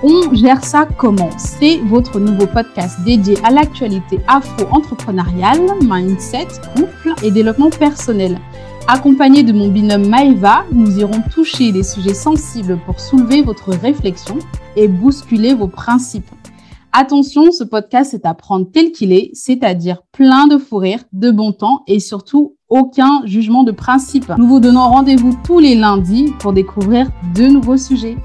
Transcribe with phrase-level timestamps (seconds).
[0.00, 1.30] On gère ça comment?
[1.38, 8.38] C'est votre nouveau podcast dédié à l'actualité afro-entrepreneuriale, mindset, couple et développement personnel.
[8.86, 14.38] Accompagné de mon binôme Maeva, nous irons toucher des sujets sensibles pour soulever votre réflexion
[14.76, 16.30] et bousculer vos principes.
[16.92, 21.32] Attention, ce podcast est à prendre tel qu'il est, c'est-à-dire plein de fou rire, de
[21.32, 24.32] bon temps et surtout aucun jugement de principe.
[24.38, 28.16] Nous vous donnons rendez-vous tous les lundis pour découvrir de nouveaux sujets.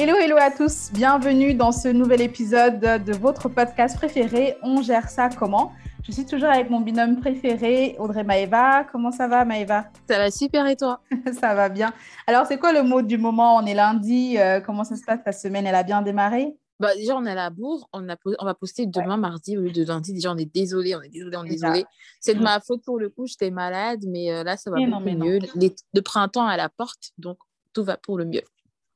[0.00, 0.92] Hello, hello à tous.
[0.92, 4.56] Bienvenue dans ce nouvel épisode de votre podcast préféré.
[4.62, 5.72] On gère ça comment?
[6.04, 8.84] Je suis toujours avec mon binôme préféré, Audrey Maeva.
[8.92, 9.86] Comment ça va, Maeva?
[10.08, 11.00] Ça va super et toi?
[11.40, 11.92] Ça va bien.
[12.28, 13.56] Alors, c'est quoi le mot du moment?
[13.56, 14.38] On est lundi.
[14.38, 15.18] Euh, comment ça se passe?
[15.24, 16.54] Ta semaine Elle a bien démarré?
[16.78, 17.88] Bah, déjà, on est à la bourre.
[17.92, 20.12] On, a, on va poster demain, mardi, au lieu de lundi.
[20.12, 21.84] Déjà, on est désolé, on est désolé, on est désolé.
[22.20, 23.26] C'est de ma faute pour le coup.
[23.26, 25.40] J'étais malade, mais euh, là, ça va beaucoup mieux.
[25.56, 27.38] le printemps à la porte, donc
[27.72, 28.42] tout va pour le mieux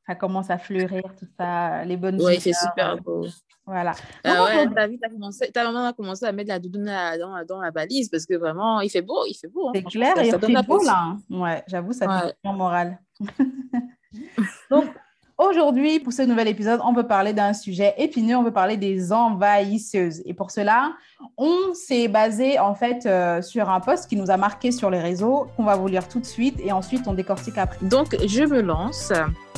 [0.06, 3.26] ça commence à fleurir, tout ça, les bonnes Oui, c'est super beau.
[3.64, 3.92] Voilà.
[4.24, 7.60] Ah ouais, ta, vie, commencé, ta maman a commencé à mettre la doudoune dans, dans,
[7.60, 9.68] la balise parce que vraiment, il fait beau, il fait beau.
[9.68, 11.16] Hein, c'est clair, il fait beau là.
[11.30, 13.00] Ouais, j'avoue, ça fait bien moral.
[14.70, 14.86] Donc,
[15.42, 19.12] Aujourd'hui, pour ce nouvel épisode, on veut parler d'un sujet épineux, on veut parler des
[19.12, 20.22] envahisseuses.
[20.24, 20.94] Et pour cela,
[21.36, 25.00] on s'est basé en fait euh, sur un post qui nous a marqué sur les
[25.00, 27.84] réseaux, qu'on va vous lire tout de suite et ensuite on décortique après.
[27.84, 29.12] Donc, je me lance.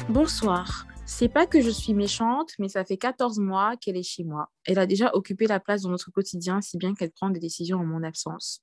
[0.09, 0.87] Bonsoir.
[1.05, 4.49] C'est pas que je suis méchante, mais ça fait 14 mois qu'elle est chez moi.
[4.65, 7.81] Elle a déjà occupé la place dans notre quotidien, si bien qu'elle prend des décisions
[7.81, 8.63] en mon absence.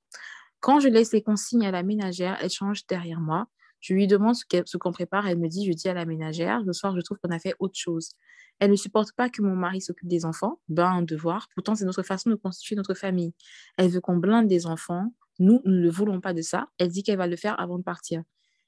[0.58, 3.46] Quand je laisse les consignes à la ménagère, elle change derrière moi.
[3.82, 5.26] Je lui demande ce qu'on prépare.
[5.26, 7.54] Elle me dit, je dis à la ménagère, le soir, je trouve qu'on a fait
[7.58, 8.12] autre chose.
[8.60, 10.60] Elle ne supporte pas que mon mari s'occupe des enfants.
[10.68, 11.48] Ben, un devoir.
[11.54, 13.34] Pourtant, c'est notre façon de constituer notre famille.
[13.76, 15.12] Elle veut qu'on blinde des enfants.
[15.40, 16.68] Nous, nous ne voulons pas de ça.
[16.78, 18.22] Elle dit qu'elle va le faire avant de partir.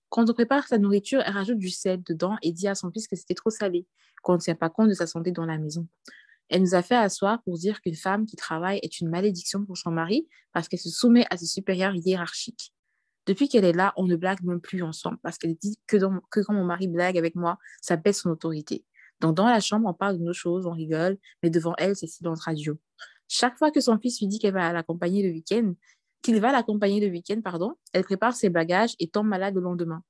[0.09, 3.07] Quand on prépare sa nourriture, elle rajoute du sel dedans et dit à son fils
[3.07, 3.87] que c'était trop salé,
[4.23, 5.87] qu'on ne tient pas compte de sa santé dans la maison.
[6.49, 9.77] Elle nous a fait asseoir pour dire qu'une femme qui travaille est une malédiction pour
[9.77, 12.74] son mari parce qu'elle se soumet à ses supérieurs hiérarchiques.
[13.27, 15.97] Depuis qu'elle est là, on ne blague même plus ensemble parce qu'elle dit que,
[16.31, 18.85] quand mon mari blague avec moi, ça baisse son autorité.
[19.21, 22.07] Donc, dans la chambre, on parle de nos choses, on rigole, mais devant elle, c'est
[22.07, 22.79] silence radio.
[23.29, 25.73] Chaque fois que son fils lui dit qu'elle va l'accompagner le week-end,
[26.21, 30.03] qu'il va l'accompagner le week-end, pardon, elle prépare ses bagages et tombe malade le lendemain.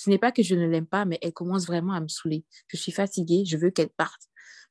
[0.00, 2.42] Ce n'est pas que je ne l'aime pas, mais elle commence vraiment à me saouler.
[2.68, 4.22] Je suis fatiguée, je veux qu'elle parte.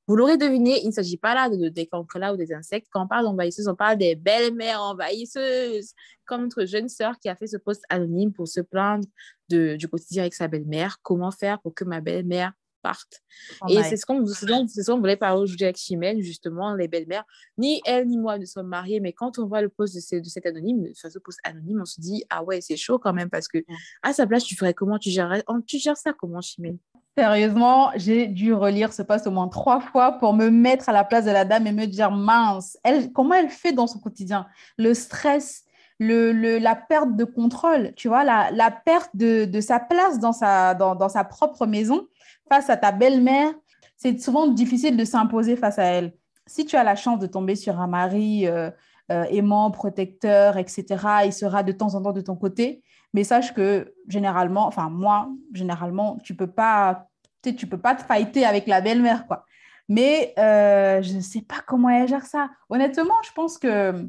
[0.08, 2.88] Vous l'aurez deviné, il ne s'agit pas là de, des cancrelats ou des insectes.
[2.90, 5.94] Quand on parle d'envahisseuses, on parle des belles-mères envahisseuses,
[6.26, 9.06] comme notre jeune sœur qui a fait ce post anonyme pour se plaindre
[9.50, 10.98] de, du quotidien avec sa belle-mère.
[11.04, 13.22] Comment faire pour que ma belle-mère parte.
[13.62, 17.26] Oh et c'est ce qu'on ce voulait parler aujourd'hui avec Chimène, justement, les belles-mères.
[17.58, 20.26] Ni elle ni moi ne sommes mariés, mais quand on voit le post de, de
[20.30, 23.30] cet anonyme, enfin, ce post anonyme, on se dit, ah ouais, c'est chaud quand même,
[23.30, 23.60] parce que
[24.04, 24.98] à sa place, tu ferais comment?
[24.98, 26.78] Tu, gérerais, tu gères ça comment, Chimène?
[27.18, 31.04] Sérieusement, j'ai dû relire ce post au moins trois fois pour me mettre à la
[31.04, 34.48] place de la dame et me dire mince, elle, comment elle fait dans son quotidien?
[34.78, 35.66] Le stress,
[36.00, 40.20] le, le, la perte de contrôle, tu vois, la, la perte de, de, sa place
[40.20, 42.08] dans sa, dans, dans, sa propre maison
[42.50, 43.54] face à ta belle-mère.
[43.98, 46.14] C'est souvent difficile de s'imposer face à elle.
[46.48, 48.72] Si tu as la chance de tomber sur un mari euh,
[49.12, 50.86] euh, aimant, protecteur, etc.,
[51.26, 52.84] il sera de temps en temps de ton côté.
[53.14, 57.06] Mais sache que généralement, enfin moi, généralement, tu peux pas
[57.42, 59.46] tu peux pas te fighter avec la belle-mère, quoi.
[59.88, 62.50] Mais euh, je ne sais pas comment elle gère ça.
[62.70, 64.08] Honnêtement, je pense que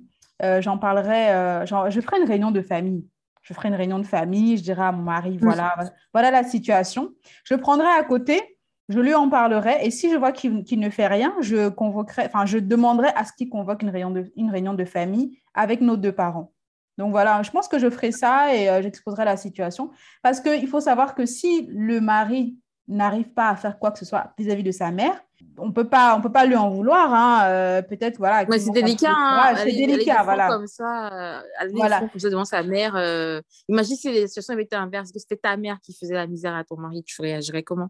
[0.61, 3.05] j'en parlerai, je ferai une réunion de famille.
[3.51, 5.75] Je ferai une réunion de famille, je dirai à mon mari, voilà,
[6.15, 7.11] voilà la situation.
[7.43, 8.41] Je le prendrai à côté,
[8.89, 9.85] je lui en parlerai.
[9.85, 13.33] Et si je vois qu'il ne fait rien, je convoquerai, enfin, je demanderai à ce
[13.33, 16.53] qu'il convoque une réunion, de, une réunion de famille avec nos deux parents.
[16.97, 19.91] Donc voilà, je pense que je ferai ça et j'exposerai la situation.
[20.23, 22.57] Parce qu'il faut savoir que si le mari
[22.87, 25.21] n'arrive pas à faire quoi que ce soit vis-à-vis de sa mère,
[25.61, 27.13] on peut pas, on peut pas lui en vouloir.
[27.13, 27.45] Hein.
[27.45, 28.45] Euh, peut-être voilà.
[28.59, 29.13] C'est délicat.
[29.15, 29.55] Hein.
[29.57, 30.49] c'est délicat, voilà.
[30.49, 31.41] Comme ça, euh,
[31.73, 32.01] voilà.
[32.01, 32.95] comme ça devant sa mère.
[32.97, 36.27] Euh, imagine si les situations avaient été inverses, que c'était ta mère qui faisait la
[36.27, 37.89] misère à ton mari, tu réagirais comment?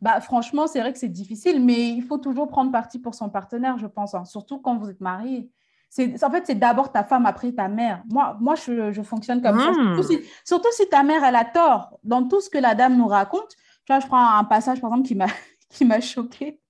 [0.00, 3.28] Bah, franchement, c'est vrai que c'est difficile, mais il faut toujours prendre parti pour son
[3.28, 4.14] partenaire, je pense.
[4.14, 4.24] Hein.
[4.24, 5.50] Surtout quand vous êtes marié.
[5.90, 8.02] C'est, en fait, c'est d'abord ta femme, après ta mère.
[8.08, 9.74] Moi, moi je, je fonctionne comme ça.
[9.74, 12.96] Surtout si, surtout si ta mère, elle a tort dans tout ce que la dame
[12.96, 13.56] nous raconte
[13.98, 15.26] je prends un passage, par exemple, qui m'a,
[15.70, 16.60] qui m'a choquée.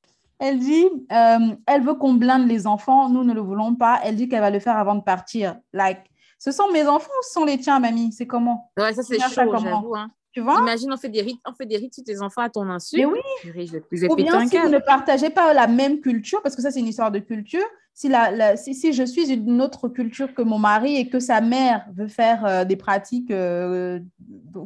[0.41, 4.01] Elle dit, euh, elle veut qu'on blinde les enfants, nous ne le voulons pas.
[4.03, 5.59] Elle dit qu'elle va le faire avant de partir.
[5.75, 6.01] Like,
[6.39, 8.11] ce sont mes enfants ou ce sont les tiens, mamie?
[8.13, 8.73] C'est comment?
[8.79, 9.95] Ouais, ça c'est chaud, j'avoue.
[9.95, 10.11] Hein.
[10.33, 10.59] Tu vois?
[10.61, 12.97] Imagine, on fait des rites, on fait des rites sur tes enfants à ton insu.
[12.97, 13.21] Mais oui.
[14.09, 16.87] Ou bien si vous ne partagez pas la même culture, parce que ça, c'est une
[16.87, 17.65] histoire de culture.
[17.93, 21.43] Si, la, si, si, je suis une autre culture que mon mari et que sa
[21.43, 24.01] mère veut faire euh, des pratiques euh,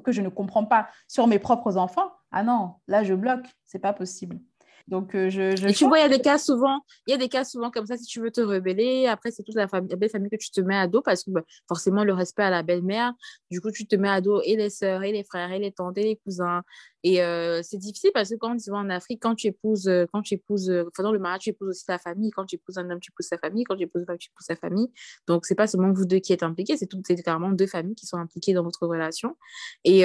[0.04, 3.46] que je ne comprends pas sur mes propres enfants, ah non, là, je bloque.
[3.64, 4.38] C'est pas possible.
[4.86, 7.14] Donc, euh, je, je Et tu vois, il y a des cas souvent, il y
[7.14, 9.66] a des cas souvent comme ça, si tu veux te rebeller, après, c'est toute la,
[9.66, 12.12] famille, la belle famille que tu te mets à dos parce que bah, forcément, le
[12.12, 13.14] respect à la belle-mère,
[13.50, 15.72] du coup, tu te mets à dos et les sœurs, et les frères, et les
[15.72, 16.62] tantes, et les cousins,
[17.06, 20.06] et euh, c'est difficile parce que quand tu vas en Afrique, quand tu épouses, euh,
[20.10, 22.30] quand tu épouses, euh, dans le mariage, tu épouses aussi ta famille.
[22.30, 23.64] Quand tu épouses un homme, tu épouses sa famille.
[23.64, 24.90] Quand tu épouses une femme, tu épouses sa famille.
[25.26, 27.94] Donc, c'est pas seulement vous deux qui êtes impliqués, c'est tout, c'est carrément deux familles
[27.94, 29.36] qui sont impliquées dans votre relation
[29.84, 30.04] et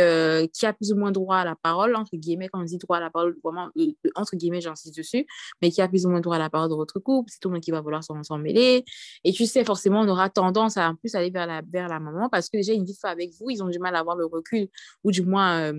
[0.54, 2.98] qui a plus ou moins droit à la parole, entre guillemets, quand on dit droit
[2.98, 3.70] à la parole, vraiment,
[4.16, 5.26] entre guillemets, j'insiste dessus,
[5.62, 7.32] mais qui a plus ou moins droit à la parole de votre couple.
[7.32, 8.84] C'est tout le monde qui va vouloir s'en mêler.
[9.24, 12.00] Et tu sais, forcément, on aura tendance à en plus aller vers la, vers la
[12.00, 14.00] maman parce que déjà, ils ne vivent pas avec vous, ils ont du mal à
[14.00, 14.68] avoir le recul
[15.06, 15.72] ou du moins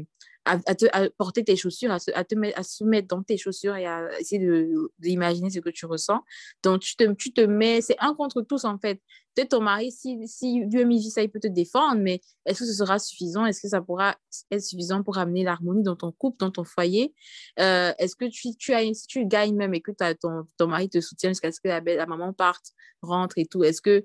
[0.45, 3.87] à, te, porter tes chaussures, à se, te mettre, à mettre dans tes chaussures et
[3.87, 4.67] à essayer
[4.99, 6.21] d'imaginer ce que tu ressens.
[6.63, 9.01] Donc, tu te, tu te mets, c'est un contre tous en fait
[9.35, 12.67] peut-être ton mari, si, si Dieu mis ça, il peut te défendre, mais est-ce que
[12.67, 13.47] ce sera suffisant?
[13.47, 14.17] Est-ce que ça pourra
[14.51, 17.15] être suffisant pour amener l'harmonie dans ton couple, dans ton foyer?
[17.59, 20.89] Euh, Est-ce que tu, tu as, si tu gagnes même et que ton, ton mari
[20.89, 22.73] te soutient jusqu'à ce que la, la, maman parte,
[23.03, 24.05] rentre et tout, est-ce que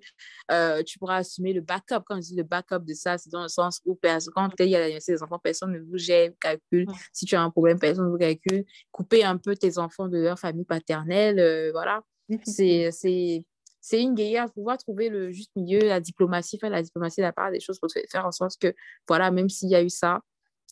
[0.51, 2.03] euh, tu pourras assumer le backup?
[2.05, 3.99] Quand je dis le backup de ça, c'est dans le sens où
[4.33, 6.87] quand il y a des enfants, personne ne vous gère, calcule.
[7.11, 8.65] Si tu as un problème, personne ne vous calcule.
[8.91, 12.01] Couper un peu tes enfants de leur famille paternelle, euh, voilà.
[12.43, 13.43] C'est
[13.85, 17.31] c'est une guerre, pouvoir trouver le juste milieu, la diplomatie, faire la diplomatie de la
[17.31, 18.73] part des choses pour faire en sorte que,
[19.07, 20.21] voilà, même s'il y a eu ça,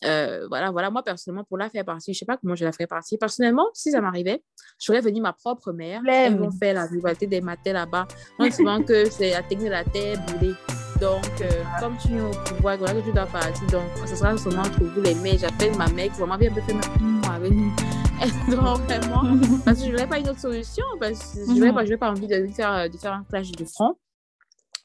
[0.04, 2.64] euh, voilà, voilà, moi personnellement, pour la faire partie, je ne sais pas comment je
[2.64, 3.16] la ferais partie.
[3.16, 4.42] Personnellement, si ça m'arrivait,
[4.80, 6.02] je ferais venir ma propre mère.
[6.08, 8.08] Elles vont faire la rivalité des matins là-bas.
[8.40, 10.54] On dit souvent que c'est la technique de la terre brûlée.
[11.00, 13.66] Donc, euh, comme tu es au pouvoir, voilà que tu dois partir.
[13.68, 15.38] Donc, ce sera seulement entre vous les mères.
[15.38, 17.72] J'appelle ma mère qui vraiment bien faire ma avec nous.
[18.48, 18.78] Vraiment,
[19.64, 20.84] parce que je n'aurais pas une autre solution.
[21.00, 23.96] Parce que je n'aurais pas, pas envie de faire, de faire un clash de front.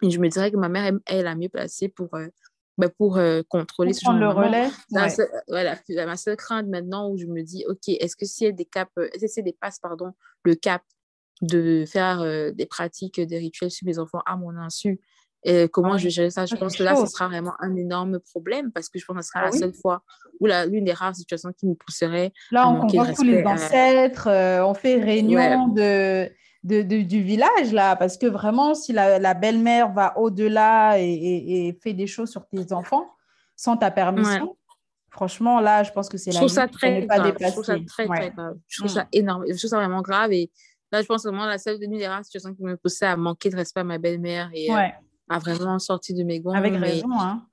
[0.02, 2.28] Et je me dirais que ma mère, elle, est la mieux placée pour, euh,
[2.78, 4.70] ben, pour euh, contrôler ce genre de le relais.
[5.48, 8.92] voilà, ma seule crainte maintenant où je me dis, OK, est-ce que si elle décape,
[9.38, 10.82] dépasse pardon, le cap
[11.42, 12.24] de faire
[12.54, 15.00] des pratiques, des rituels sur mes enfants à mon insu,
[15.44, 16.46] et comment je vais gérer ça?
[16.46, 19.24] Je pense que là, ce sera vraiment un énorme problème parce que je pense que
[19.24, 20.04] ce sera ah la seule fois
[20.40, 22.32] ou l'une des rares situations qui me pousserait.
[22.52, 26.30] Là, on convoque tous les ancêtres, euh, on fait réunion de,
[26.64, 31.80] de, du village, là, parce que vraiment, si la, la belle-mère va au-delà et, et,
[31.82, 33.10] fait des choses sur tes enfants
[33.56, 34.56] sans ta permission,
[35.10, 37.34] franchement, là, je pense que c'est la Je trouve ça très grave.
[37.40, 38.56] Je trouve ça très, très grave.
[38.68, 39.44] Je trouve ça énorme.
[39.48, 40.32] Je trouve ça vraiment grave.
[40.32, 40.50] Et
[40.92, 43.58] là, je pense vraiment la seule des rares situations qui me poussait à manquer de
[43.58, 44.50] respect à ma belle-mère.
[44.54, 44.76] Et, euh,
[45.30, 46.54] a vraiment sorti de mes gonds.
[46.54, 47.46] Avec raison, hein.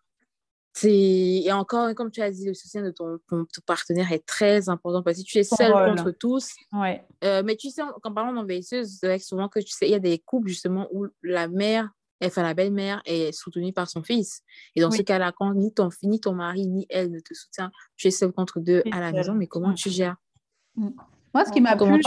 [0.84, 5.02] Et encore, comme tu as dit, le soutien de ton, ton, partenaire est très important
[5.02, 6.52] parce que tu es seul contre tous.
[6.72, 7.02] Ouais.
[7.24, 10.00] Euh, mais tu sais, quand parlant d'envahisseuse, c'est souvent que tu sais, il y a
[10.00, 11.88] des couples justement où la mère,
[12.22, 14.42] enfin la belle-mère, est soutenue par son fils.
[14.74, 17.70] Et dans ce cas-là, quand ni ton, ni ton mari ni elle ne te soutient,
[17.96, 20.16] tu es seul contre deux à la maison, mais comment tu gères?
[20.74, 20.90] Mm.
[21.32, 22.02] Moi, ce qui m'a plu,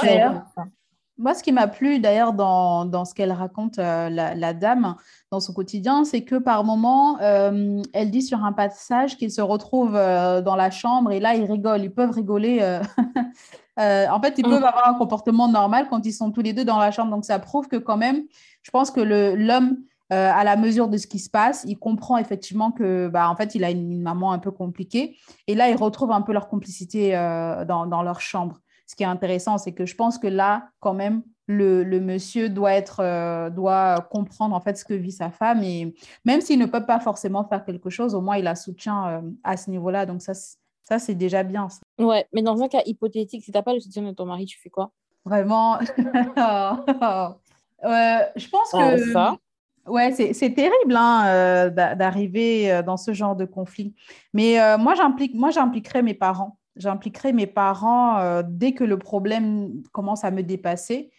[1.19, 4.95] moi, ce qui m'a plu d'ailleurs dans, dans, ce qu'elle raconte, euh, la, la, dame,
[5.31, 9.42] dans son quotidien, c'est que par moment, euh, elle dit sur un passage qu'ils se
[9.42, 12.62] retrouvent euh, dans la chambre et là, ils rigolent, ils peuvent rigoler.
[13.77, 16.80] en fait, ils peuvent avoir un comportement normal quand ils sont tous les deux dans
[16.80, 17.12] la chambre.
[17.12, 18.24] Donc, ça prouve que quand même,
[18.62, 19.77] je pense que l'homme,
[20.10, 23.55] à la mesure de ce qui se passe, il comprend effectivement que, bah, en fait,
[23.55, 25.17] il a une, une maman un peu compliquée.
[25.48, 27.12] Et là, ils retrouvent un peu leur complicité
[27.67, 30.96] dans, dans leur chambre ce qui est intéressant, c'est que je pense que là, quand
[30.96, 35.62] même, le, monsieur doit, être, euh, doit comprendre en fait ce que vit sa femme.
[35.62, 35.93] Et
[36.25, 39.22] même s'il ne peut pas forcément faire quelque chose, au moins il la soutient euh,
[39.43, 40.08] à ce niveau-là.
[40.08, 41.67] Donc ça, ça c'est déjà bien.
[42.00, 44.46] Ouais, mais dans un cas hypothétique, si tu n'as pas le soutien de ton mari,
[44.46, 44.91] tu fais quoi?
[45.24, 45.77] Vraiment?
[47.86, 49.13] Euh, Je pense que...
[49.13, 49.38] ça?
[49.88, 53.96] Ouais, c'est terrible hein, d'arriver dans ce genre de conflit.
[54.34, 60.31] Mais moi, j'impliquerais mes parents j'impliquerai mes parents euh, dès que le problème commence à
[60.31, 61.12] me dépasser.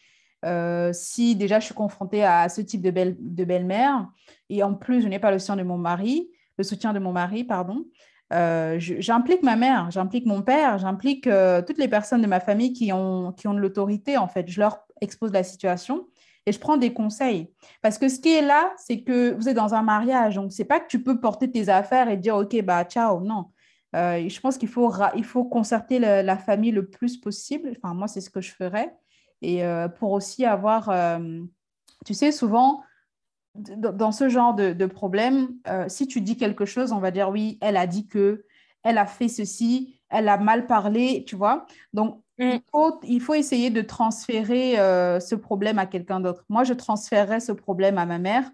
[0.44, 4.08] Euh, si déjà je suis confrontée à ce type de, belle, de belle-mère
[4.48, 7.12] et en plus je n'ai pas le soutien de mon mari, le soutien de mon
[7.12, 7.84] mari, pardon,
[8.32, 11.28] euh, j'implique ma mère, j'implique mon père, j'implique
[11.66, 14.48] toutes les personnes de ma famille qui ont, qui ont de l'autorité en fait.
[14.48, 16.06] Je leur expose la situation
[16.46, 17.52] et je prends des conseils.
[17.82, 20.64] Parce que ce qui est là, c'est que vous êtes dans un mariage, donc c'est
[20.64, 23.46] pas que tu peux porter tes affaires et dire ok bah ciao, non.
[23.96, 27.72] Euh, je pense qu'il faut, il faut concerter la, famille le plus possible.
[27.76, 28.94] Enfin, moi, c'est ce que je ferais.
[29.42, 31.40] Et euh, pour aussi avoir, euh,
[32.04, 32.82] tu sais, souvent,
[33.54, 35.56] dans ce genre de, de problème,
[35.88, 38.44] si tu dis quelque chose, on va dire oui, elle a dit que,
[38.84, 41.66] elle a fait ceci, elle a mal parlé, tu vois.
[41.92, 42.60] Donc, il, mm.
[42.70, 44.76] faut, il faut essayer de transférer
[45.20, 46.44] ce problème à quelqu'un d'autre.
[46.48, 48.48] Moi, je transférerais ce problème à ma mère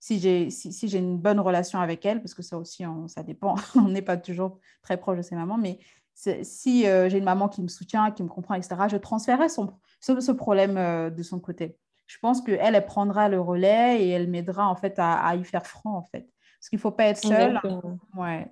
[0.00, 3.54] si j'ai si, une bonne relation avec elle, parce que ça aussi, ça dépend.
[3.76, 5.78] on n'est pas toujours très proche de ses mamans, mais
[6.14, 9.72] si euh, j'ai une maman qui me soutient, qui me comprend, etc., je transférerais son,
[10.00, 11.76] ce, problème euh, de son côté.
[12.06, 15.44] Je pense qu'elle, elle prendra le relais et elle m'aidera en fait à, à, y
[15.44, 16.28] faire front en fait.
[16.66, 17.60] Parce qu'il ne faut pas être seul.
[18.16, 18.50] Ouais.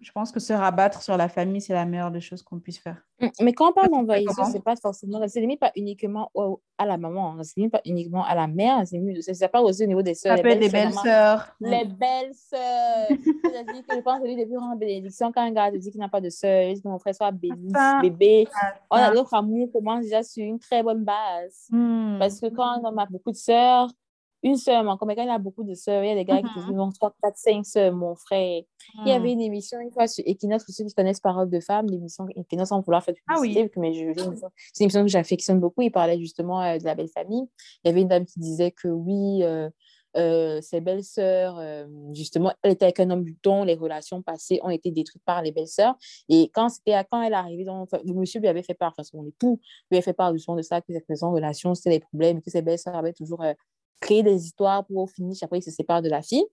[0.00, 2.78] Je pense que se rabattre sur la famille, c'est la meilleure des choses qu'on puisse
[2.78, 2.96] faire.
[3.20, 6.30] Mm, mais quand on parle d'envahissement, ce n'est pas forcément, c'est limite pas uniquement
[6.78, 7.42] à la maman, hein.
[7.42, 10.38] c'est limite pas uniquement à la mère, c'est ça parle aussi au niveau des soeurs.
[10.38, 11.54] Ça peut être des belles-sœurs.
[11.60, 13.08] Les belles-sœurs.
[13.44, 16.00] C'est-à-dire que je pense que lui, depuis en bénédiction, quand un gars te dit qu'il
[16.00, 18.48] n'a pas de sœur, que mon frère soit béni, bébé,
[18.90, 21.66] on a notre amour commence déjà sur une très bonne base.
[21.68, 22.16] Hmm.
[22.18, 23.90] Parce que quand on a beaucoup de sœurs,
[24.42, 26.24] une sœur, mais comme quand il y a beaucoup de sœurs, il y a des
[26.24, 28.62] gars qui disent non, 3, 4, 5 sœurs, mon frère.
[29.04, 29.32] Il y avait mm.
[29.32, 32.68] une émission une fois sur Equinox, pour ceux qui connaissent Parole de femme, l'émission Equinox
[32.70, 33.56] sans vouloir faire ah, oui.
[33.76, 34.12] mais je,
[34.72, 35.82] c'est une émission que j'affectionne beaucoup.
[35.82, 37.44] Il parlait justement euh, de la belle famille.
[37.84, 39.70] Il y avait une dame qui disait que oui, euh,
[40.16, 44.90] euh, ses belles-sœurs, justement, elle était avec un homme dont les relations passées ont été
[44.90, 45.94] détruites par les belles-sœurs.
[46.28, 49.04] Et quand, c'était, quand elle est arrivée, dans, le monsieur lui avait fait part, enfin
[49.04, 52.42] son époux lui avait fait part justement de ça, que ses relations, c'était des problèmes,
[52.42, 53.42] que ses belles-sœurs avaient toujours
[54.02, 56.44] créer des histoires pour au finish, après, il se sépare de la fille.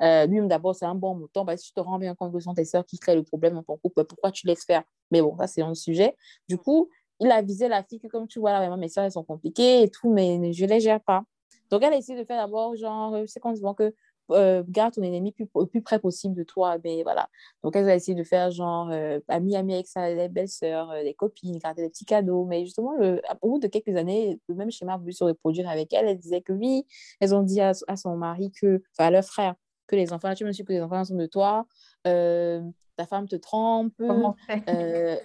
[0.00, 1.44] Euh, lui, d'abord, c'est un bon mouton.
[1.44, 3.22] Bah, si tu te rends bien compte que ce sont tes sœurs qui créent le
[3.22, 4.82] problème dans ton couple, pourquoi tu laisses faire?
[5.12, 6.16] Mais bon, ça, c'est un sujet.
[6.48, 9.04] Du coup, il a visé la fille que, comme tu vois, là, vraiment, mes sœurs,
[9.04, 11.22] elles sont compliquées et tout, mais je ne les gère pas.
[11.70, 13.94] Donc, elle a essayé de faire d'abord, genre, c'est quand voit que
[14.30, 16.76] euh, garde ton ennemi plus, au plus près possible de toi.
[16.84, 17.28] Mais voilà.
[17.62, 21.14] Donc, elle a essayé de faire genre euh, ami, ami avec sa belle-sœur, euh, des
[21.14, 22.44] copines, garder des petits cadeaux.
[22.44, 22.94] Mais justement,
[23.42, 26.06] au bout de quelques années, le même schéma a voulu se reproduire avec elle.
[26.08, 26.86] Elle disait que oui,
[27.20, 29.54] elles ont dit à, son mari que, enfin, à leur frère,
[29.86, 31.66] que les enfants, tu me suis que les enfants sont de toi
[32.96, 33.92] ta femme te trompe.
[34.68, 35.16] Euh,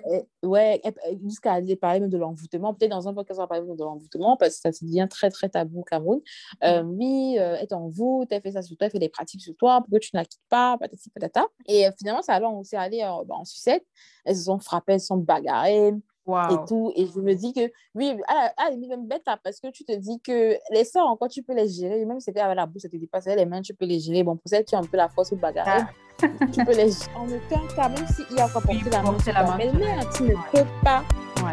[0.44, 0.82] ouais,
[1.24, 2.74] jusqu'à parler même de l'envoûtement.
[2.74, 5.50] Peut-être dans un podcast, on va parler de l'envoûtement parce que ça devient très, très
[5.50, 6.22] tabou au Cameroun.
[6.64, 9.56] Euh, oui, euh, elle t'envoûte, elle fait ça sur toi, elle fait des pratiques sur
[9.56, 11.46] toi, pourquoi tu ne la quittes pas, patati patata.
[11.68, 13.86] Et euh, finalement, ça allait, on s'est allé bah, en sucette.
[14.26, 15.94] Elles se sont frappées, elles se sont bagarrées
[16.28, 16.92] et tout.
[16.96, 19.94] Et je me dis que, oui, à la, limite, même bête, parce que tu te
[19.94, 22.06] dis que les sorts, encore, tu peux les gérer.
[22.06, 24.24] Même si c'était avec la bouche, ça te dépasse les mains, tu peux les gérer.
[24.24, 26.28] Bon, pour celles qui ont un peu la force ou bagarrer, ah.
[26.54, 27.16] tu peux les gérer.
[27.16, 29.58] En aucun cas, même s'il y a encore porter la main, la main.
[29.58, 31.04] mais là, tu ne peux pas.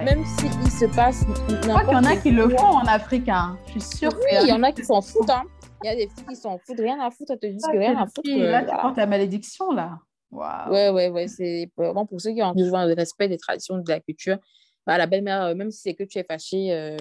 [0.04, 1.24] Même s'il se passe.
[1.48, 3.28] Je crois qu'il y en a qui le font en Afrique.
[3.28, 3.56] Hein.
[3.66, 4.12] Je suis sûre.
[4.16, 5.30] Oui, il y en a qui s'en foutent.
[5.30, 5.44] Hein.
[5.82, 7.78] Il y a des filles qui s'en foutent, rien à foutre, elles te disent que
[7.78, 8.28] rien à foutre.
[8.28, 9.98] Là, tu portes la malédiction, là.
[10.30, 10.70] Wow.
[10.70, 11.28] Ouais, ouais, ouais.
[11.28, 14.38] C'est vraiment pour ceux qui ont besoin de respect des traditions, de la culture.
[14.86, 16.96] Bah, la belle-mère, euh, même si c'est que tu es fâché, euh,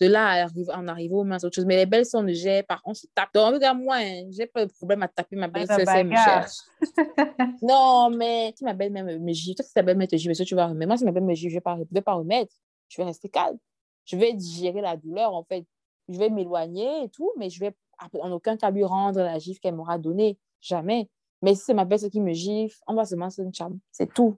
[0.00, 1.66] de là en arriver aux mains, c'est autre chose.
[1.66, 3.34] Mais les belles sont légères, par contre, se tapent.
[3.34, 6.58] Donc, regarde, moi, hein, j'ai pas de problème à taper ma belle-sœur, c'est me cherche.
[7.62, 10.66] non, mais si ma belle-mère me gifle, toi, si ta belle-mère te gifle, tu vas
[10.66, 10.88] remettre.
[10.88, 12.52] Moi, si ma belle-mère me gifle, je ne vais, pas remettre.
[12.88, 13.58] Je vais rester calme.
[14.04, 15.64] Je vais digérer la douleur, en fait.
[16.08, 17.72] Je vais m'éloigner et tout, mais je vais
[18.20, 20.36] en aucun cas lui rendre la gifle qu'elle m'aura donnée.
[20.60, 21.08] Jamais.
[21.42, 23.78] Mais si c'est ma belle-sœur qui me gifle, on va se c'est une charme.
[23.90, 24.36] C'est tout.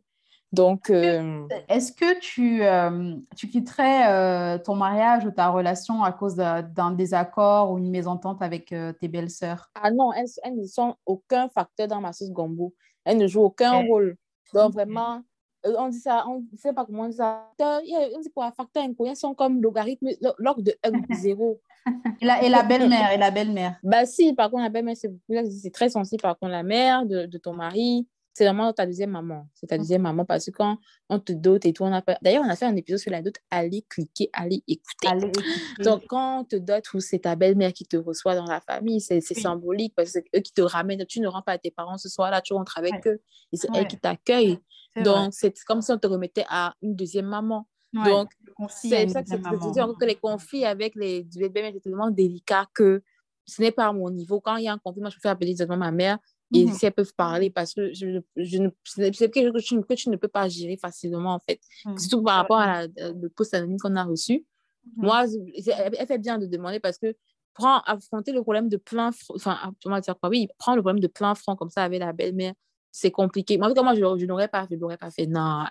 [0.55, 6.13] Donc, euh, est-ce que tu, euh, tu quitterais euh, ton mariage ou ta relation à
[6.13, 9.69] cause d'un désaccord ou une mésentente avec tes belles-sœurs?
[9.75, 12.73] Ah non, elles, elles, ne sont aucun facteur dans ma sauce gombo.
[13.05, 14.17] Elles ne jouent aucun rôle.
[14.53, 15.23] Donc, vraiment,
[15.65, 17.51] on dit ça, on ne sait pas comment on dit ça.
[17.59, 20.07] On dit quoi, facteur inconnu, elles sont comme logarithme,
[20.39, 21.61] log de 1 ou 0.
[22.21, 25.73] et la, et la belle-mère, et la belle-mère Bah si, par contre, la belle-mère, c'est
[25.73, 26.23] très sensible.
[26.23, 29.49] Par contre, la mère de, de ton mari, c'est vraiment ta deuxième maman.
[29.55, 32.43] C'est ta deuxième maman parce que quand on te dote et tout, on a D'ailleurs,
[32.45, 33.37] on a fait un épisode sur la dot.
[33.49, 35.07] Allez cliquer, allez écouter.
[35.07, 35.31] Allez
[35.79, 39.21] Donc, quand on te dote c'est ta belle-mère qui te reçoit dans la famille, c'est
[39.21, 41.07] symbolique parce que c'est eux qui te ramènent.
[41.07, 43.23] Tu ne rends pas à tes parents ce soir-là, tu rentres avec eux
[43.53, 44.59] et c'est eux qui t'accueillent.
[44.97, 47.69] Donc, c'est comme si on te remettait à une deuxième maman.
[47.95, 48.31] Donc,
[48.69, 53.03] c'est ça que c'est que les conflits avec les belles-mères, c'est tellement délicat que
[53.47, 54.41] ce n'est pas à mon niveau.
[54.41, 56.19] Quand il y a un conflit, moi, je préfère appeler directement ma mère
[56.53, 59.95] et mmh si elles peuvent parler parce que je, je ne, c'est quelque chose que
[59.95, 61.59] tu, ne peux pas gérer facilement en fait.
[61.85, 61.97] Mmh.
[61.99, 64.45] Surtout par rapport à la, euh, le post anonyme qu'on a reçu.
[64.97, 65.25] Mmh Moi,
[65.67, 67.17] elle fait bien de demander parce que
[67.55, 71.01] prends, affronter le problème de plein enfin, on va dire quoi, oui, prends le problème
[71.01, 72.53] de plein front comme ça avec la belle-mère,
[72.93, 73.59] c'est compliqué.
[73.59, 75.27] Moi, en tout cas, moi, je, je n'aurais pas, je n'aurais pas fait.
[75.27, 75.69] Non, ah!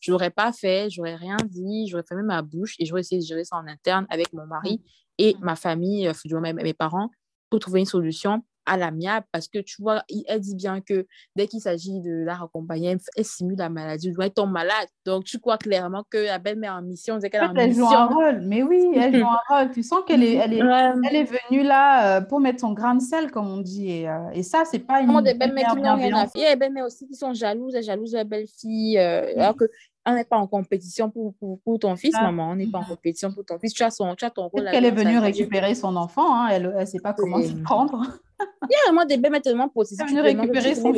[0.00, 3.26] Je l'aurais pas fait, j'aurais rien dit, j'aurais fermé ma bouche et j'aurais essayé de
[3.26, 4.82] gérer ça en interne avec mon mari
[5.18, 7.10] et ma famille, euh, mes, mes parents,
[7.50, 11.46] pour trouver une solution à l'amiable parce que tu vois, elle dit bien que dès
[11.46, 14.12] qu'il s'agit de la raccompagner, elle, simule la maladie.
[14.20, 14.88] Elle tombe malade.
[15.04, 18.06] Donc, tu crois clairement que la belle-mère en mission, c'est qu'elle en elle joue un
[18.06, 18.40] rôle.
[18.42, 19.70] Mais oui, elle joue un rôle.
[19.72, 22.94] Tu sens qu'elle est, elle est, elle est venue là euh, pour mettre son grain
[22.94, 23.90] de sel, comme on dit.
[23.90, 25.20] Et, euh, et ça, c'est pas une.
[25.22, 26.30] des belles-mères qui n'ont rien à faire.
[26.34, 27.74] Il y a des belles-mères aussi qui sont jalouses.
[27.74, 28.98] Elles jalouses de la belle-fille.
[28.98, 29.64] Euh, alors que
[30.06, 32.22] on n'est pas en compétition pour, pour, pour ton fils, ah.
[32.22, 32.50] maman.
[32.50, 33.74] On n'est pas en compétition pour ton fils.
[33.74, 34.68] Tu as, son, tu as ton rôle.
[34.72, 36.34] Elle est venue récupérer son enfant.
[36.34, 36.48] Hein.
[36.50, 38.02] Elle ne sait pas comment s'y prendre.
[38.40, 40.06] Il y a vraiment des bébés tellement positifs.
[40.06, 40.92] Venue récupérer son.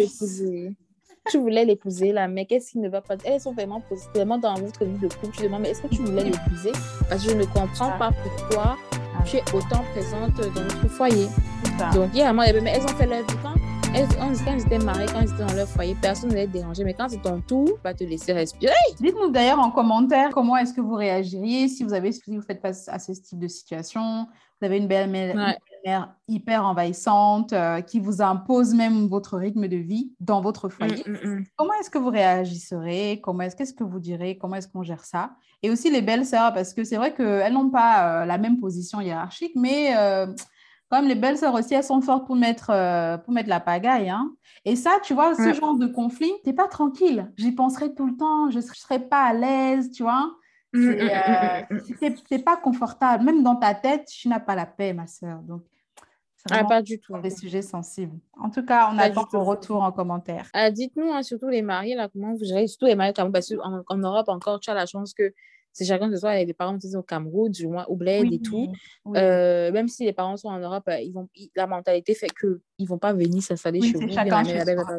[1.30, 3.14] Tu voulais l'épouser, là, mais qu'est-ce qui ne va pas?
[3.25, 5.37] Elles sont vraiment positivement dans votre vie de couple.
[5.37, 6.73] Tu demandes, mais est-ce que tu voulais l'épouser?
[7.09, 9.23] Parce que je ne comprends pas pourquoi ah.
[9.26, 11.26] tu es autant présente dans notre foyer.
[11.94, 12.73] Donc, il y a vraiment des bébés.
[12.75, 13.54] Elles ont fait leur vie quand
[14.44, 16.85] quand ils étaient mariés, quand ils étaient dans leur foyer, personne ne les déranger.
[16.85, 18.73] Mais quand c'est ton tour, va te laisser respirer.
[19.00, 22.61] Dites-nous d'ailleurs en commentaire comment est-ce que vous réagiriez si vous avez si vous faites
[22.61, 24.26] face à ce type de situation.
[24.61, 25.56] Vous avez une belle-mère
[26.28, 31.02] hyper envahissante euh, qui vous impose même votre rythme de vie dans votre foyer.
[31.06, 31.44] Mm, mm, mm.
[31.56, 34.38] Comment est-ce que vous réagisserez Comment est-ce qu'est-ce que vous direz?
[34.38, 35.32] Comment est-ce qu'on gère ça?
[35.62, 38.58] Et aussi les belles sœurs, parce que c'est vrai qu'elles n'ont pas euh, la même
[38.58, 40.26] position hiérarchique, mais euh,
[40.90, 44.10] comme les belles sœurs aussi, elles sont fortes pour mettre, euh, pour mettre la pagaille.
[44.10, 44.32] Hein.
[44.64, 47.30] Et ça, tu vois, ce genre de conflit, tu n'es pas tranquille.
[47.37, 50.32] J'y penserai tout le temps, je ne serai pas à l'aise, tu vois.
[50.72, 53.24] C'est euh, pas confortable.
[53.24, 55.40] Même dans ta tête, tu n'as pas la paix, ma sœur.
[55.40, 55.62] Donc,
[56.50, 57.18] ah, pas du tout.
[57.18, 58.18] Des sujets sensibles.
[58.38, 60.48] En tout cas, on attend ton retour en commentaire.
[60.54, 63.52] Ah, dites-nous, hein, surtout les mariés, là, comment vous gérez, surtout les mariés, parce
[63.86, 65.32] qu'en Europe encore, tu as la chance que
[65.72, 66.34] c'est chacun de soi.
[66.42, 68.72] Les parents sont au Cameroun, du moins au Bled et tout.
[69.16, 72.60] Euh, même si les parents sont en Europe, euh, ils vont, la mentalité fait qu'ils
[72.80, 74.08] ne vont pas venir s'installer chez vous.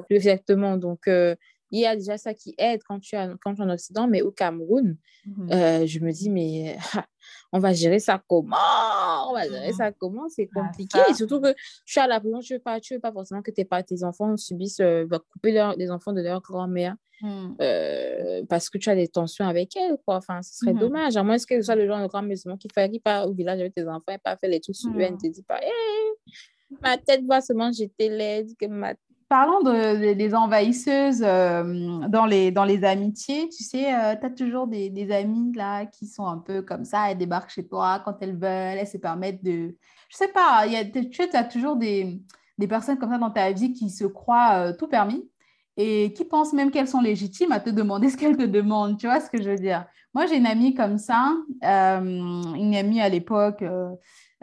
[0.09, 0.77] Exactement.
[0.77, 1.35] Donc, euh,
[1.71, 4.07] il y a déjà ça qui aide quand tu es, quand tu es en Occident,
[4.07, 5.87] mais au Cameroun, mhm.
[5.87, 6.77] je me dis, mais
[7.51, 9.29] on va gérer ça comment?
[9.29, 10.27] On va gérer ça comment?
[10.29, 10.99] C'est ah, compliqué.
[11.09, 11.53] et surtout que
[11.85, 13.67] tu es à la prison, tu ne veux, pas, tu veux pas forcément que tes,
[13.87, 16.95] tes enfants subissent, va couper leur, les enfants de leur grand-mère.
[17.21, 17.53] Hmm.
[17.61, 20.15] Euh, parce que tu as des tensions avec elle, quoi.
[20.15, 21.17] Enfin, ce serait dommage.
[21.17, 23.33] À moins que ce soit le genre de grand maison qui fait qui part au
[23.33, 25.43] village avec tes enfants et pas faire les trucs sur lui, elle ne te dit
[25.43, 25.59] pas,
[26.81, 28.95] ma tête va se manger tes laide, que ma
[29.31, 33.47] Parlons de, des envahisseuses euh, dans, les, dans les amitiés.
[33.47, 36.83] Tu sais, euh, tu as toujours des, des, amies là qui sont un peu comme
[36.83, 39.77] ça, elles débarquent chez toi quand elles veulent, elles se permettent de.
[40.09, 42.19] Je sais pas, tu as toujours des,
[42.57, 45.25] des personnes comme ça dans ta vie qui se croient tout permis
[45.77, 48.97] et qui pensent même qu'elles sont légitimes à te demander ce qu'elles te demandent.
[48.99, 49.85] Tu vois ce que je veux dire?
[50.13, 51.31] Moi, j'ai une amie comme ça,
[51.63, 53.63] euh, une amie à l'époque,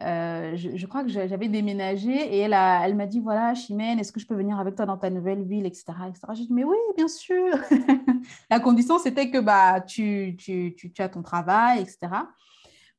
[0.00, 4.12] euh, euh, je, crois que j'avais déménagé et elle, elle m'a dit, voilà, Chimène, est-ce
[4.12, 5.86] que je peux venir avec toi dans ta nouvelle ville, etc.
[6.08, 6.20] etc.
[6.34, 7.56] J'ai dit, mais oui, bien sûr.
[8.50, 11.98] La condition, c'était que bah, tu, tu, tu, tu, as ton travail, etc.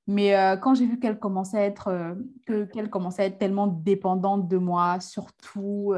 [0.08, 2.16] Mais quand j'ai vu qu'elle commençait à être,
[2.48, 5.94] que, qu'elle commençait à être tellement dépendante de moi, surtout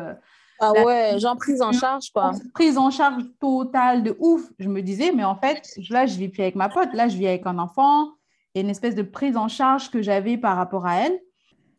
[0.63, 2.33] ah ouais, genre prise en charge, quoi.
[2.53, 4.43] Prise en charge totale de ouf.
[4.59, 7.17] Je me disais, mais en fait, là, je vis plus avec ma pote, là, je
[7.17, 8.11] vis avec un enfant.
[8.55, 11.19] Et une espèce de prise en charge que j'avais par rapport à elle.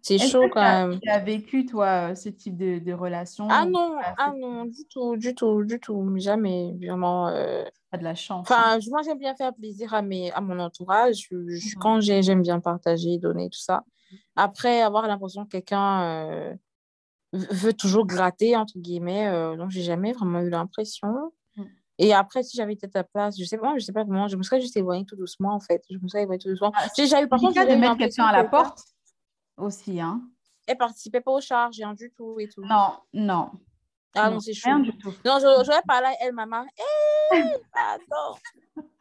[0.01, 0.99] C'est chaud quand même.
[1.01, 5.17] Tu as vécu, toi, ce type de, de relation Ah non, ah non, du tout,
[5.17, 6.13] du tout, du tout.
[6.17, 7.29] Jamais, vraiment.
[7.29, 7.65] Euh...
[7.91, 8.51] Pas de la chance.
[8.51, 11.29] Enfin, moi, j'aime bien faire plaisir à, mes, à mon entourage.
[11.79, 13.85] Quand j'aime bien partager, donner, tout ça.
[14.35, 16.03] Après, avoir l'impression que quelqu'un.
[16.03, 16.55] Euh,
[17.33, 19.29] veut toujours gratter, entre guillemets.
[19.29, 21.33] Euh, donc, j'ai jamais vraiment eu l'impression.
[21.99, 24.27] Et après, si j'avais été à ta place, je sais pas, je sais pas comment,
[24.29, 25.83] je me serais juste éloignée tout doucement, en fait.
[25.91, 26.73] Je me serais éloignée tout doucement.
[26.75, 28.81] Ah, j'ai déjà eu, par contre, de mettre quelqu'un à la porte
[29.57, 30.23] aussi, hein.
[30.67, 32.63] Elle participait pas aux charges, rien du tout et tout.
[32.65, 33.51] Non, non.
[34.15, 34.69] Ah non, c'est chaud.
[34.69, 35.13] Rien du tout.
[35.25, 36.65] Non, j'aurais parlé à elle, maman.
[37.33, 38.39] Hé, hey, pardon.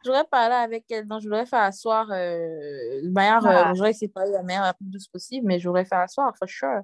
[0.04, 1.06] J'aurais parlé avec elle.
[1.06, 2.08] Donc, je l'aurais fait asseoir.
[2.10, 5.58] Euh, de manière, euh, j'aurais essayé de parler la meilleure la plus douce possible, mais
[5.58, 6.82] j'aurais fait asseoir, for sure.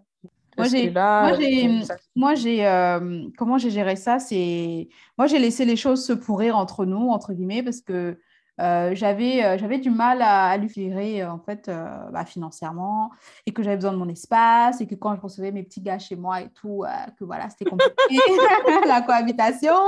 [0.59, 1.81] Moi, j'ai,
[2.16, 4.18] moi, j'ai, euh, comment j'ai géré ça?
[4.18, 8.18] C'est, moi, j'ai laissé les choses se pourrir entre nous, entre guillemets, parce que
[8.61, 11.71] euh, j'avais, euh, j'avais du mal à, lui gérer, en fait,
[12.12, 13.11] bah, financièrement,
[13.47, 16.01] et que j'avais besoin de mon espace, et que quand je recevais mes petits gars
[16.01, 16.85] chez moi et tout,
[17.18, 17.94] que voilà, c'était compliqué,
[18.87, 19.79] la cohabitation.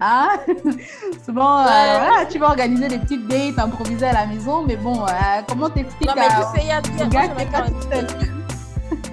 [0.00, 0.28] Hein?
[1.24, 5.06] Souvent, voilà, tu vas organiser des petites dates improvisées à la maison, mais bon,
[5.48, 8.39] comment t'expliques Non, mais tu sais, y a,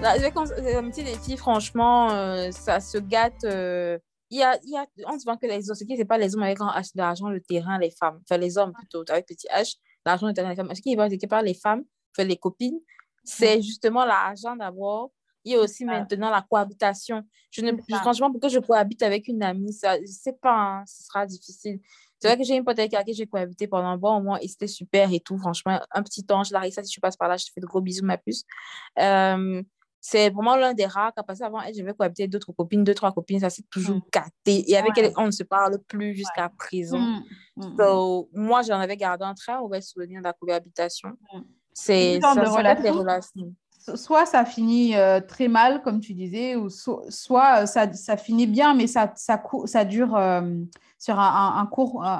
[0.01, 3.43] L'amitié des filles, franchement, euh, ça se gâte.
[3.43, 3.97] Euh,
[4.29, 6.35] y a, y a, on se voit que les hommes, ce qui c'est pas les
[6.35, 8.19] hommes avec grand H l'argent, le terrain, les femmes.
[8.23, 10.73] Enfin, les hommes plutôt, avec petit H, l'argent, le terrain, les femmes.
[10.73, 11.83] Ce qui est pas les femmes,
[12.15, 12.79] enfin, les copines,
[13.23, 15.11] c'est justement l'argent d'abord.
[15.43, 17.23] Il y a aussi maintenant la cohabitation.
[17.51, 20.83] Je ne, franchement, pour que je cohabite avec une amie, ça, je sais pas, hein,
[20.85, 21.79] ce sera difficile.
[22.19, 24.47] C'est vrai que j'ai une pote avec laquelle j'ai cohabité pendant un bon moment et
[24.47, 25.37] c'était super et tout.
[25.37, 27.79] Franchement, un petit ange, Larissa, si tu passes par là, je te fais de gros
[27.79, 28.43] bisous, ma puce.
[28.99, 29.61] Euh,
[29.99, 32.93] c'est vraiment l'un des rares cas parce qu'avant elle, je vais cohabiter d'autres copines, deux,
[32.93, 34.01] trois copines, ça s'est toujours Mm.
[34.13, 34.71] gâté.
[34.71, 35.05] Et avec Ouais.
[35.05, 36.99] elle, on ne se parle plus jusqu'à présent.
[36.99, 37.23] Mm,
[37.57, 37.77] mm, mm.
[37.77, 41.09] So, moi, j'en avais gardé un très mauvais souvenir de la cohabitation.
[41.73, 43.95] C'est ça, de ça peut être les relation, relations.
[43.95, 48.17] Soit ça finit euh, très mal, comme tu disais, ou so- soit euh, ça, ça
[48.17, 50.41] finit bien, mais ça, ça, ça dure euh,
[50.99, 52.05] sur un, un- un court.
[52.05, 52.17] euh,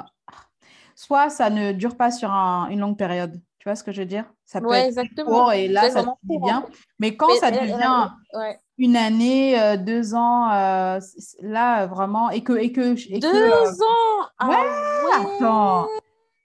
[0.94, 3.40] soit ça ne dure pas sur un- une longue période.
[3.68, 4.24] Vois ce que je veux dire?
[4.46, 5.30] Ça peut Ouais, être exactement.
[5.30, 6.64] court et là, ça finit court, bien.
[6.98, 8.58] Mais quand Mais ça devient ouais.
[8.78, 10.98] une année, euh, deux ans, euh,
[11.42, 12.54] là, vraiment, et que.
[12.54, 14.26] Et que, et que, Deux euh, ans!
[14.38, 15.36] Ah ouais, ouais!
[15.36, 15.86] attends,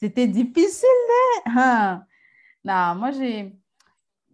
[0.01, 0.89] c'était difficile,
[1.45, 2.03] hein?
[2.65, 3.55] Non, moi, j'ai.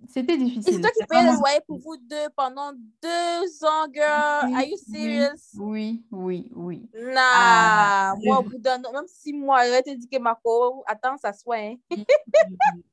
[0.07, 0.73] C'était Et difficile.
[0.75, 4.45] c'est toi qui payais le loyer pour vous deux pendant deux ans, girl.
[4.45, 5.39] Oui, Are you serious?
[5.57, 6.89] Oui, oui, oui.
[6.93, 10.17] Nah, Ah, moi, au bout d'un an, même six mois, je vais te dire que
[10.19, 11.57] ma co, attends, ça soit.
[11.57, 11.75] Hein.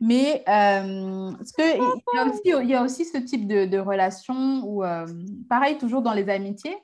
[0.00, 3.66] Mais euh, ce que, il, y a aussi, il y a aussi ce type de,
[3.66, 5.06] de relation où, euh,
[5.48, 6.76] pareil, toujours dans les amitiés,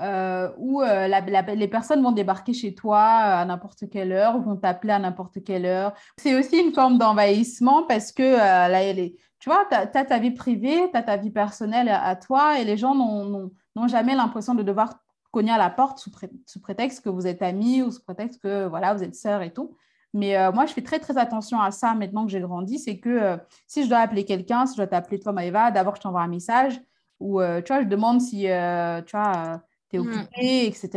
[0.00, 1.08] euh, où euh,
[1.54, 5.42] les personnes vont débarquer chez toi à n'importe quelle heure, ou vont t'appeler à n'importe
[5.44, 5.92] quelle heure.
[6.18, 9.08] C'est aussi une forme d'envahissement parce que, euh,
[9.38, 12.76] tu vois, as, ta vie privée, tu as ta vie personnelle à, toi, et les
[12.76, 13.50] gens n'ont-
[13.86, 14.94] jamais l'impression de devoir
[15.30, 18.42] cogner à la porte sous, pré- sous prétexte que vous êtes amis ou sous prétexte
[18.42, 19.76] que voilà, vous êtes sœurs et tout.
[20.14, 22.78] Mais euh, moi, je fais très, très attention à ça maintenant que j'ai grandi.
[22.78, 25.96] C'est que euh, si je dois appeler quelqu'un, si je dois t'appeler toi, Maëva, d'abord,
[25.96, 26.80] je t'envoie un message
[27.20, 30.02] ou euh, tu vois, je demande si euh, tu vois, tu es Mm.
[30.12, 30.88] occupé, etc.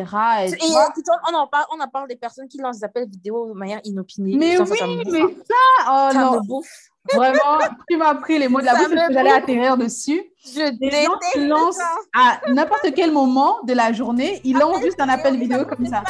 [0.43, 3.47] Et, écoute, on, en parle, on en parle des personnes qui lancent des appels vidéo
[3.49, 4.35] de manière inopinée.
[4.37, 5.55] mais oui, ça, me mais ça,
[5.87, 6.67] oh Ça non, me bouffe.
[7.15, 7.57] vraiment,
[7.89, 10.21] tu m'as pris les mots de la bouche parce que j'allais atterrir dessus.
[10.43, 11.95] Je Les gens lancent ça.
[12.15, 15.85] à n'importe quel moment de la journée, ils lancent juste un appel vidéo, comme me
[15.89, 16.03] ça.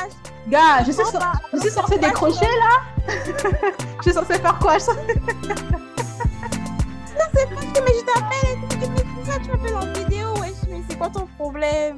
[0.50, 1.34] Gars, je suis, comprends so- pas.
[1.54, 2.82] je suis censée décrocher là
[3.98, 5.13] Je suis censée faire quoi ça Mais
[7.94, 8.67] je t'appelle et
[9.44, 11.98] tu m'appelles en vidéo, wesh, mais c'est quoi ton problème?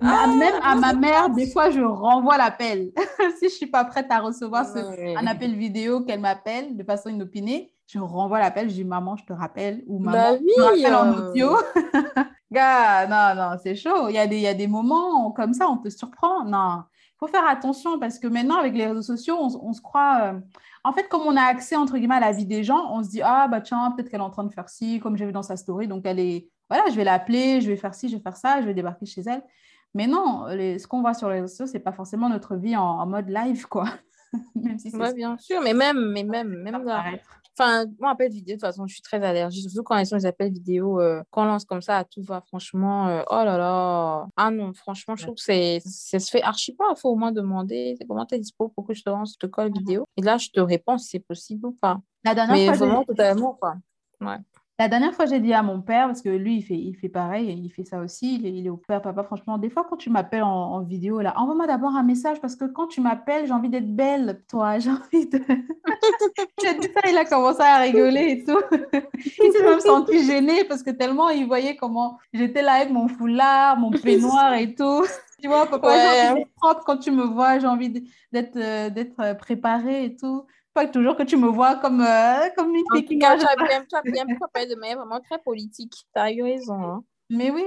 [0.00, 2.92] Ah, Même à ma mère, des fois, je renvoie l'appel.
[3.38, 5.14] si je suis pas prête à recevoir ce- Ouais.
[5.16, 9.24] un appel vidéo qu'elle m'appelle de façon inopinée, je renvoie l'appel, je dis maman, je
[9.24, 11.56] te rappelle ou maman, Bah je te rappelle en euh, audio.
[12.52, 14.08] Gars, non, non, c'est chaud.
[14.08, 16.44] Il y, a des, il y a des moments comme ça, on te surprend.
[16.44, 19.80] Non, il faut faire attention parce que maintenant, avec les réseaux sociaux, on, on se
[19.80, 20.18] croit.
[20.34, 20.40] euh,
[20.84, 23.08] En fait, comme on a accès, entre guillemets, à la vie des gens, on se
[23.10, 25.32] dit Ah, bah tiens, peut-être qu'elle est en train de faire ci, comme j'ai vu
[25.32, 25.88] dans sa story.
[25.88, 26.48] Donc, elle est.
[26.70, 29.04] Voilà, je vais l'appeler, je vais faire ci, je vais faire ça, je vais débarquer
[29.06, 29.42] chez elle.
[29.94, 32.76] Mais non, les- ce qu'on voit sur les réseaux sociaux, c'est pas forcément notre vie
[32.76, 33.84] en, en mode live, quoi.
[34.54, 37.04] même si Ouais, bien sûr, mais même, mais même, même là.
[37.56, 39.70] Enfin, moi, appel vidéo, de toute façon, je suis très allergique.
[39.70, 42.40] Surtout quand ils sont les appels vidéo, euh, quand on lance comme ça, tout va,
[42.40, 44.26] franchement, euh, oh là là.
[44.36, 46.86] Ah non, franchement, je trouve que c'est, ça se fait archi pas.
[46.90, 49.46] Il faut au moins demander comment tu es dispo pour que je te lance le
[49.48, 50.04] call vidéo.
[50.16, 52.00] Et là, je te réponds si c'est possible ou pas.
[52.24, 53.76] La dernière Mais fois, vraiment, totalement, quoi.
[54.20, 54.38] Ouais.
[54.80, 57.08] La dernière fois, j'ai dit à mon père, parce que lui, il fait, il fait
[57.08, 59.86] pareil, il fait ça aussi, il est, il est au père, papa, franchement, des fois,
[59.88, 63.00] quand tu m'appelles en, en vidéo, là, envoie-moi d'abord un message, parce que quand tu
[63.00, 65.38] m'appelles, j'ai envie d'être belle, toi, j'ai envie de...
[66.62, 68.60] J'ai dit ça, il a commencé à rigoler et tout.
[69.42, 73.06] Il s'est même senti gêné, parce que tellement il voyait comment j'étais là avec mon
[73.08, 75.04] foulard, mon peignoir et tout.
[75.40, 76.30] Tu vois, papa, j'ai Ouais.
[76.30, 77.90] envie d'être propre quand tu me vois, j'ai envie
[78.32, 80.46] d'être euh, d'être euh, préparée et tout.
[80.74, 83.56] Pas toujours que tu me vois comme, euh, comme une fille qui mange tu as
[83.56, 85.92] bien, tu as bien pu parler de manière vraiment très politique.
[86.14, 86.74] Tu as eu raison.
[86.82, 87.04] hein.
[87.30, 87.64] Mais oui,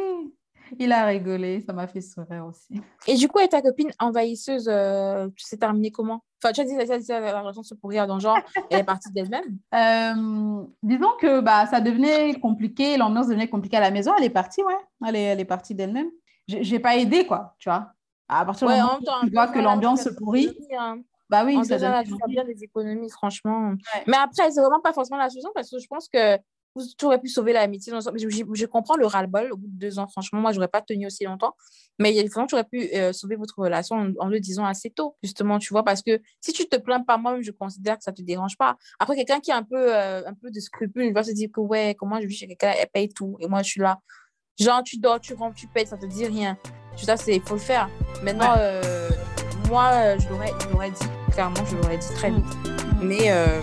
[0.77, 2.81] il a rigolé, ça m'a fait sourire aussi.
[3.07, 6.23] Et du coup, et ta copine envahisseuse, euh, tu sais terminé comment?
[6.43, 8.37] Enfin, tu as dit, dit la relation se pourrir dans le genre,
[8.69, 9.57] elle est partie d'elle-même?
[9.73, 14.11] Euh, disons que bah, ça devenait compliqué, l'ambiance devenait compliquée à la maison.
[14.17, 14.77] Elle est partie, ouais.
[15.07, 16.09] Elle est, elle est partie d'elle-même.
[16.47, 17.93] J'ai pas aidé, quoi, tu vois.
[18.29, 20.99] À partir du Ouais, moment en où tu vois que l'ambiance se pourrit, hein.
[21.29, 21.77] Bah oui, En ça
[22.25, 23.69] fais bien des économies, franchement.
[23.71, 24.03] Ouais.
[24.07, 26.37] Mais après, c'est vraiment pas forcément la solution parce que je pense que
[26.75, 27.89] vous tu aurais pu sauver l'amitié.
[27.91, 30.07] dans le sens- Je, je- je comprends le ras-le-bol au bout de deux ans.
[30.07, 31.55] Franchement, moi, j'aurais pas tenu aussi longtemps.
[31.97, 34.39] Mais il y a vraiment, tu aurais pu euh, sauver votre relation en, en le
[34.39, 35.83] disant assez tôt, justement, tu vois.
[35.83, 38.77] Parce que si tu te plains pas, moi-même, je considère que ça te dérange pas.
[38.99, 41.49] Après, quelqu'un qui a un peu, euh, un peu de scrupule, il va se dire
[41.51, 43.37] que, ouais, comment je vis chez quelqu'un, elle paye tout.
[43.39, 43.99] Et moi, je suis là.
[44.59, 46.57] Genre, tu dors, tu rentres, tu payes, ça te dit rien.
[46.95, 47.89] Tout ça, c'est, il faut le faire.
[48.23, 49.09] Maintenant, euh,
[49.69, 52.45] moi, euh, je l'aurais, je l'aurais dit, clairement, je l'aurais dit très vite.
[53.01, 53.61] Mais euh,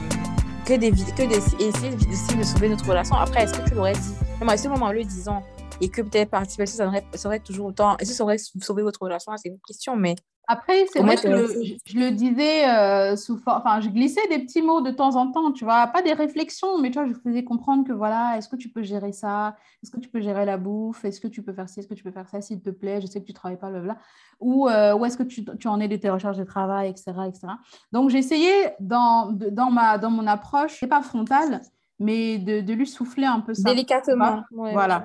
[0.65, 3.17] que des que des essayer de, essayer de sauver notre relation.
[3.17, 4.15] Après, est-ce que tu l'aurais dit?
[4.41, 5.43] Même à ce moment, en le disant,
[5.81, 7.97] et que peut-être participer, ça aurait, ça aurait toujours autant.
[7.99, 9.33] Est-ce que ça aurait sauvé votre relation?
[9.37, 10.15] C'est une question, mais
[10.47, 14.39] Après, c'est vrai que je, je le disais euh, sous forme, enfin, je glissais des
[14.41, 17.15] petits mots de temps en temps, tu vois, pas des réflexions, mais tu vois, je
[17.15, 19.57] faisais comprendre que voilà, est-ce que tu peux gérer ça?
[19.83, 21.05] Est-ce que tu peux gérer la bouffe?
[21.05, 21.81] Est-ce que tu peux faire ci?
[21.81, 23.01] Est-ce que tu peux faire ça, s'il te plaît?
[23.01, 23.99] Je sais que tu travailles pas, blablabla.
[24.41, 27.13] Ou euh, où est-ce que tu, tu en es de tes recherches de travail, etc.,
[27.27, 27.47] etc.
[27.93, 31.63] Donc, essayé dans, dans, ma, dans mon approche, c'est pas frontale,
[31.99, 33.71] mais de, de, lui souffler un peu ça.
[33.71, 34.43] Délicatement.
[34.51, 35.05] voilà.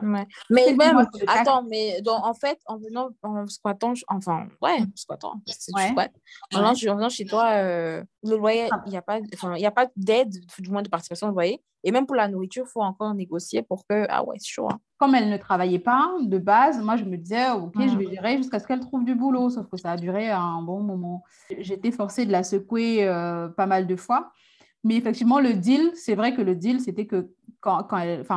[0.50, 5.72] Mais même, attends, mais donc, en fait, en venant, en squattant, enfin, ouais, squattant, c'est
[5.74, 6.12] du squat.
[6.54, 8.82] En venant, chez toi, euh, le loyer, ah.
[8.86, 11.62] il n'y a pas, a pas d'aide, du moins de participation au loyer.
[11.84, 14.68] Et même pour la nourriture, il faut encore négocier pour que, ah ouais, c'est chaud.
[14.70, 14.80] Hein.
[14.98, 18.36] Comme elle ne travaillait pas de base, moi, je me disais, OK, je vais gérer
[18.36, 19.50] jusqu'à ce qu'elle trouve du boulot.
[19.50, 21.24] Sauf que ça a duré un bon moment.
[21.58, 24.34] J'étais forcée de la secouer euh, pas mal de fois.
[24.84, 27.86] Mais effectivement, le deal, c'est vrai que le deal, c'était que quand,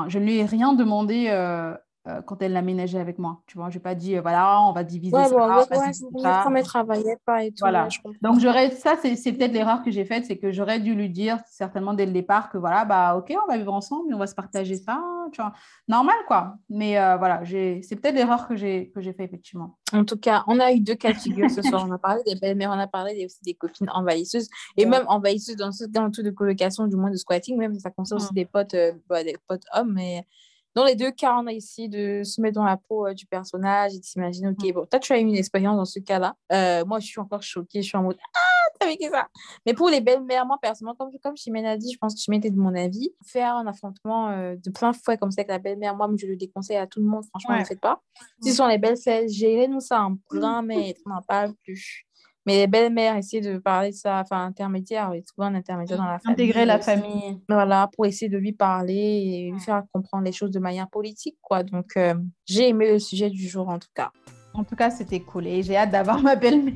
[0.08, 1.74] je ne lui ai rien demandé euh,
[2.08, 3.42] euh, quand elle l'aménageait avec moi.
[3.46, 5.36] Tu vois, je n'ai pas dit, euh, voilà, on va diviser ouais, ça.
[5.36, 7.58] Bon, ouais, ouais, comme elle travaillait pas et tout.
[7.60, 7.86] Voilà.
[8.22, 11.38] Donc, j'aurais, ça, c'est peut-être l'erreur que j'ai faite, c'est que j'aurais dû lui dire
[11.48, 14.26] certainement dès le départ que, voilà, bah, OK, on va vivre ensemble, mais on va
[14.26, 15.00] se partager ça.
[15.30, 15.52] Tu vois,
[15.86, 16.56] normal, quoi.
[16.68, 19.78] Mais voilà, c'est peut-être l'erreur que j'ai faite, effectivement.
[19.92, 21.86] En tout cas, on a eu deux cas de figure ce soir.
[21.88, 24.48] On a parlé des belles-mères, on a parlé aussi des copines envahisseuses.
[24.76, 28.20] Et même envahisseuses dans, dans tout de colocation, du moins de squatting, même ça concerne
[28.20, 28.74] aussi des potes,
[29.08, 30.26] bah, des potes hommes, mais
[30.74, 33.26] dans les deux cas, on a essayé de se mettre dans la peau euh, du
[33.26, 36.34] personnage et de s'imaginer, OK, bon, toi, tu as eu une expérience dans ce cas-là.
[36.52, 39.28] Euh, moi, je suis encore choquée, je suis en mode, ah, t'as vécu ça.
[39.66, 42.40] Mais pour les belles-mères, moi, personnellement, comme, comme Chimène a dit, je pense que Chimène
[42.40, 43.14] était de mon avis.
[43.26, 46.36] Faire un affrontement euh, de plein fouet comme ça avec la belle-mère, moi, je le
[46.36, 47.24] déconseille à tout le monde.
[47.26, 48.00] Franchement, ne le faites pas.
[48.42, 52.06] Si ce sont les belles-celles, gérez-nous ça en plein maître, on n'en parle plus.
[52.46, 56.18] Mais les belles-mères essayer de parler de ça, enfin, intermédiaire, trouver un intermédiaire dans la
[56.18, 56.32] famille.
[56.32, 57.38] Intégrer la famille.
[57.48, 61.36] Voilà, pour essayer de lui parler et lui faire comprendre les choses de manière politique,
[61.40, 61.62] quoi.
[61.62, 64.10] Donc, euh, j'ai aimé le sujet du jour, en tout cas.
[64.54, 66.74] En tout cas, c'était cool et j'ai hâte d'avoir ma belle-mère.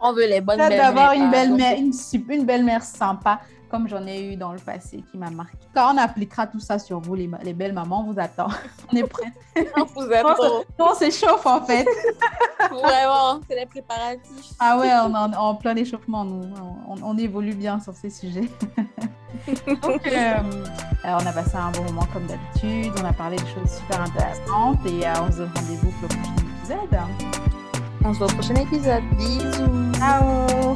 [0.00, 0.70] On veut les bonnes belles-mères.
[0.70, 1.92] J'ai hâte d'avoir une belle-mère, une,
[2.30, 5.56] une belle-mère sympa comme j'en ai eu dans le passé qui m'a marqué.
[5.74, 8.48] Quand on appliquera tout ça sur vous, les, les belles mamans, on vous attend.
[8.92, 9.32] On est prêts.
[9.76, 10.64] on vous attend.
[10.78, 11.86] on s'échauffe en fait.
[12.70, 14.52] Vraiment, c'est les préparatifs.
[14.58, 16.42] Ah ouais, on est en, plein échauffement, nous.
[17.02, 18.48] On, évolue bien sur ces sujets.
[19.66, 20.34] Donc, euh,
[21.04, 22.92] on a passé un bon moment comme d'habitude.
[23.00, 26.16] On a parlé de choses super intéressantes et euh, on se donne rendez-vous pour le
[26.16, 27.00] prochain épisode.
[28.04, 29.02] On se voit au prochain épisode.
[29.16, 29.92] Bisous.
[29.94, 30.74] Ciao.